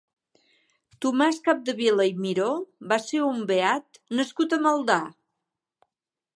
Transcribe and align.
Tomàs 1.05 1.37
Capdevila 1.49 2.07
i 2.13 2.15
Miró 2.23 2.49
va 2.93 2.99
ser 3.05 3.21
un 3.29 3.45
beat 3.53 4.03
nascut 4.21 4.57
a 4.59 4.63
Maldà. 4.67 5.01